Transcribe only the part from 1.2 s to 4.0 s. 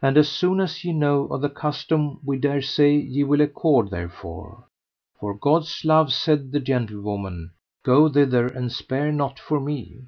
of the custom we dare say ye will accord